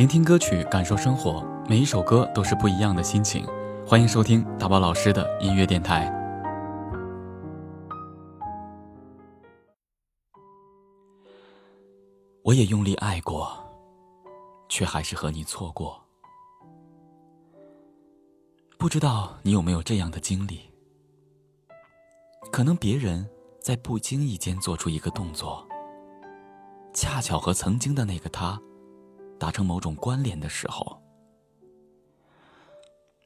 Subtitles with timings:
[0.00, 3.46] 聆听歌曲，感受生活，每一首歌都是不一样的心情。
[3.86, 6.10] 欢迎收听大宝老师的音乐电台。
[12.42, 13.52] 我也用力爱过，
[14.70, 16.02] 却还是和你错过。
[18.78, 20.60] 不知道你有没有这样的经历？
[22.50, 23.28] 可能别人
[23.60, 25.68] 在不经意间做出一个动作，
[26.94, 28.58] 恰巧和曾经的那个他
[29.40, 31.02] 达成某种关联的时候，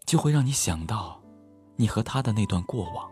[0.06, 1.20] 就会让你想到
[1.76, 3.10] 你和他的那段过往，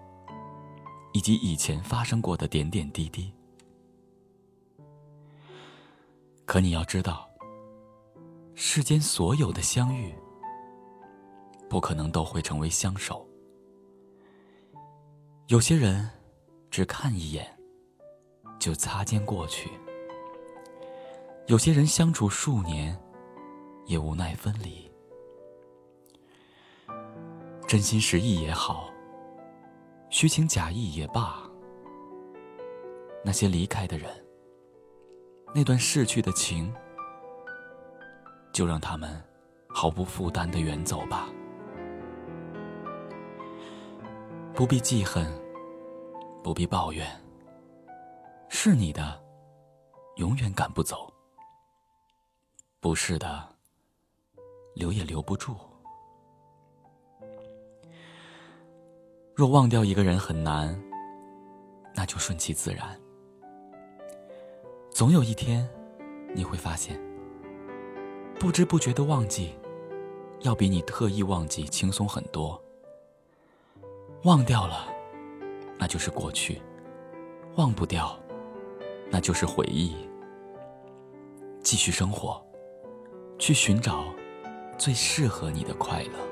[1.12, 3.30] 以及以前发生过的点点滴滴。
[6.46, 7.28] 可你要知道，
[8.54, 10.14] 世间所有的相遇。
[11.68, 13.26] 不可能都会成为相守。
[15.46, 16.06] 有些人
[16.70, 17.58] 只看一眼
[18.58, 19.70] 就擦肩过去；
[21.46, 22.98] 有些人相处数年
[23.86, 24.90] 也无奈分离。
[27.66, 28.90] 真心实意也好，
[30.08, 31.42] 虚情假意也罢，
[33.24, 34.10] 那些离开的人，
[35.54, 36.72] 那段逝去的情，
[38.52, 39.22] 就让他们
[39.68, 41.28] 毫不负担的远走吧。
[44.54, 45.26] 不必记恨，
[46.42, 47.06] 不必抱怨。
[48.48, 49.20] 是你的，
[50.16, 51.11] 永远赶不走；
[52.82, 53.48] 不是的，
[54.74, 55.54] 留也留不住。
[59.36, 60.76] 若忘掉一个人很难，
[61.94, 63.00] 那就顺其自然。
[64.90, 65.70] 总有一天，
[66.34, 67.00] 你会发现，
[68.40, 69.54] 不知不觉的忘记，
[70.40, 72.60] 要比你特意忘记轻松很多。
[74.24, 74.88] 忘掉了，
[75.78, 76.60] 那就是过去；
[77.54, 78.18] 忘不掉，
[79.08, 79.94] 那就是回忆。
[81.62, 82.44] 继续生活，
[83.42, 84.04] 去寻找
[84.78, 86.31] 最适合你的快乐。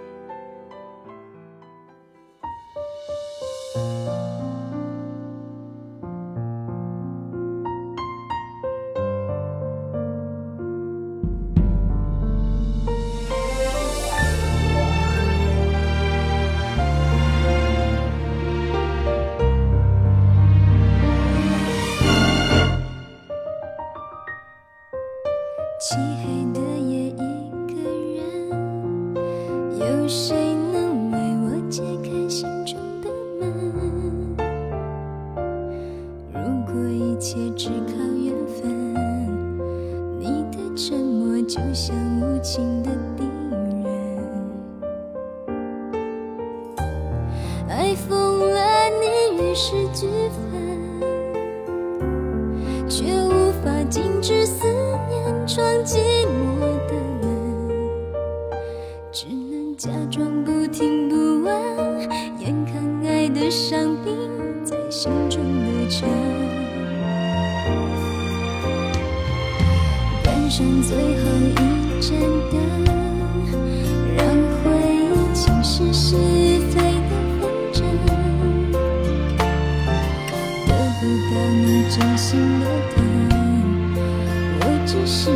[29.91, 33.51] 有谁能为我解开心中的门？
[36.33, 36.39] 如
[36.73, 38.95] 果一切只靠缘分，
[40.21, 43.25] 你的沉默就像无情的敌
[43.83, 43.89] 人。
[47.69, 48.61] 爱疯了
[49.01, 50.39] 你，与世俱分，
[52.89, 54.65] 却无法禁止思
[55.09, 55.19] 念。
[55.49, 56.01] 闯进
[59.81, 61.51] 假装不听不问，
[62.39, 64.15] 眼看爱的伤兵
[64.63, 66.07] 在心中的沉，
[70.23, 72.11] 关上最后一盏
[72.51, 72.61] 灯，
[74.19, 74.21] 让
[74.61, 74.69] 回
[75.01, 76.15] 忆侵蚀是
[76.69, 76.77] 非
[77.09, 77.11] 的
[77.41, 77.43] 纷
[77.73, 77.81] 争，
[80.67, 80.71] 得
[81.01, 82.29] 不到你真心
[82.61, 83.01] 的疼。
[84.61, 85.31] 我只是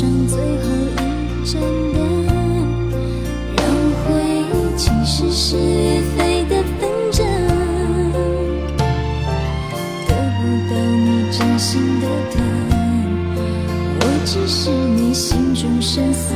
[0.00, 0.64] 上最后
[0.96, 1.60] 一盏
[1.92, 1.94] 灯，
[3.54, 3.62] 让
[4.00, 4.08] 回
[4.48, 7.26] 忆侵蚀是与非的纷争，
[10.08, 12.40] 得不到你真心的疼，
[14.00, 16.32] 我只是你心中生死。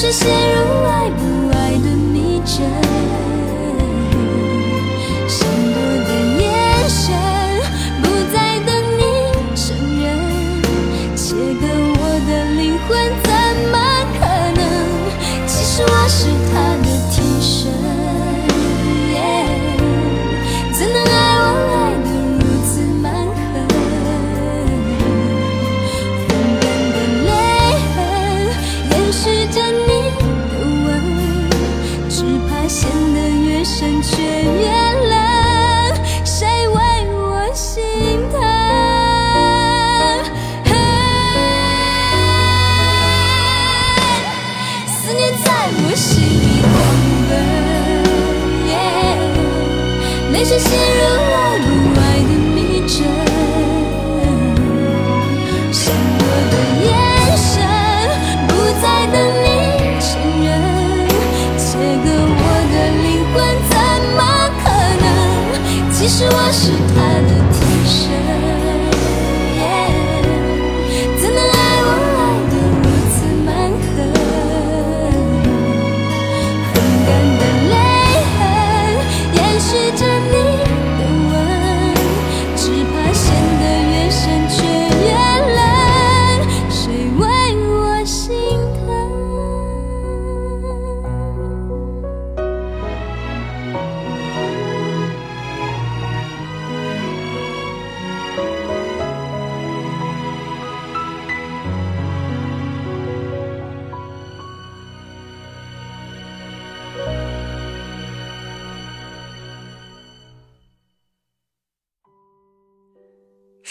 [0.00, 1.10] 是陷入爱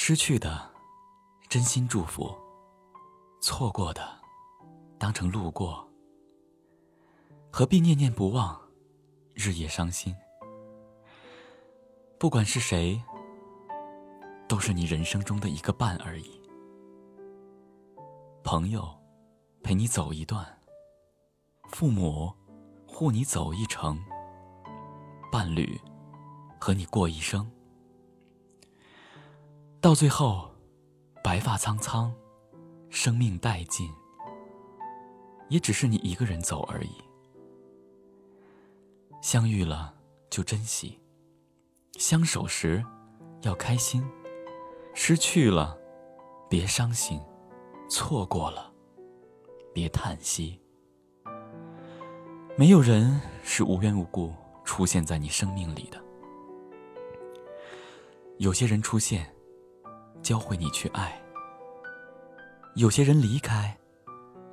[0.10, 0.72] 失去的，
[1.50, 2.34] 真心祝福；
[3.42, 4.02] 错过的，
[4.98, 5.86] 当成路过。
[7.52, 8.58] 何必念念不忘，
[9.34, 10.16] 日夜伤心？
[12.18, 13.04] 不管是谁，
[14.48, 16.40] 都是你人生中的一个伴而已。
[18.46, 18.88] 朋友，
[19.62, 20.42] 陪你走一段；
[21.68, 22.34] 父母，
[22.88, 23.98] 护你走一程；
[25.30, 25.78] 伴侣，
[26.58, 27.46] 和你过一生。
[29.80, 30.50] 到最后，
[31.24, 32.12] 白发苍苍，
[32.90, 33.90] 生命殆尽，
[35.50, 36.92] 也只是你一个人走而已。
[39.22, 39.94] 相遇了
[40.32, 41.00] 就珍惜，
[41.94, 42.84] 相守时
[43.44, 44.04] 要开心，
[44.96, 45.78] 失去了
[46.50, 47.22] 别伤心，
[47.88, 48.74] 错过了
[49.74, 50.60] 别叹息。
[52.58, 54.34] 没有人是无缘无故
[54.66, 56.04] 出现在你生命里的，
[58.38, 59.32] 有些人出现。
[60.22, 61.22] 教会你去爱。
[62.76, 63.76] 有些人离开，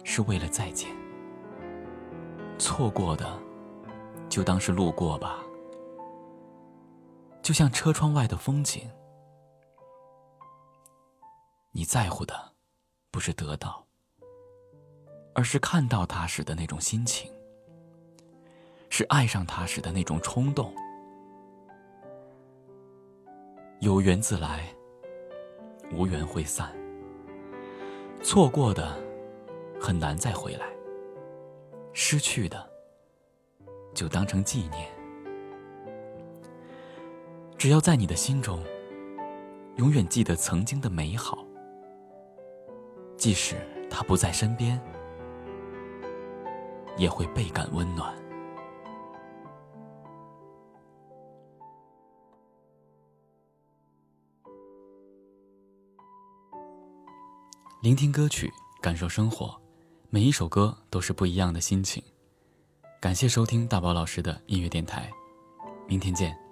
[0.02, 0.88] 是为了再见。
[2.58, 3.38] 错过的，
[4.28, 5.40] 就当是路过吧。
[7.42, 8.88] 就像车窗外的风景，
[11.72, 12.52] 你在乎的，
[13.10, 13.84] 不是得到，
[15.34, 17.30] 而是看到他时的那种心情，
[18.88, 20.74] 是爱上他时的那种冲动。
[23.80, 24.74] 有缘自来。
[25.94, 26.68] 无缘会散，
[28.20, 28.96] 错过的
[29.80, 30.66] 很难再回来，
[31.92, 32.68] 失去的
[33.94, 34.88] 就当成纪念。
[37.56, 38.60] 只要在你的心中，
[39.76, 41.44] 永远记得曾经的美好，
[43.16, 43.54] 即使
[43.88, 44.80] 他不在身边，
[46.96, 48.23] 也会倍感温暖。
[57.84, 58.50] 聆听歌曲，
[58.80, 59.54] 感受生活，
[60.08, 62.02] 每一首歌都是不一样的心情。
[62.98, 65.10] 感谢收听大宝老师的音乐电台，
[65.86, 66.43] 明天见。